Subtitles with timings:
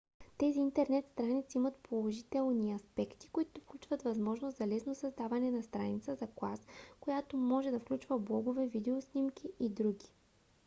[0.37, 6.27] тези интернет страници имат положителни аспекти които включват възможност за лесно създаване на страница за
[6.35, 6.67] клас
[6.99, 10.13] която може да включва блогове видео снимки и други функции